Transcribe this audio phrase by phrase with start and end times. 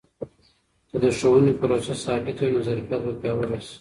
[0.89, 3.69] که د ښوونې پروسه ثابته وي، نو ظرفیت به پیاوړی سي.